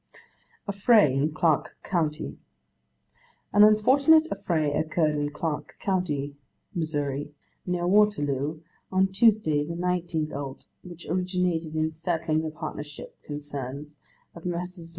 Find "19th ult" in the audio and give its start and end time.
9.75-10.65